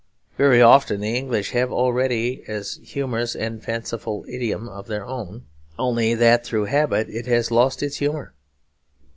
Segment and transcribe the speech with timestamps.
[0.35, 5.43] Very often the English have already as humorous and fanciful idiom of their own,
[5.77, 8.33] only that through habit it has lost its humour.